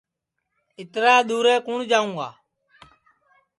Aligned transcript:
اِترا 0.79 1.15
دُؔورے 1.27 1.55
کُوٹؔ 1.65 1.81
جاؤں 1.91 2.11
گا 2.19 2.29